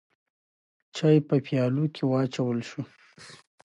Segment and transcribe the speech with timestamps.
[0.95, 2.81] چای په پیالو کې واچول شو.